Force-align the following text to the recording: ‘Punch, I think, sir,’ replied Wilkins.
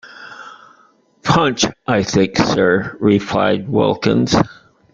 ‘Punch, 1.21 1.65
I 1.85 2.01
think, 2.01 2.35
sir,’ 2.35 2.97
replied 2.99 3.69
Wilkins. 3.69 4.33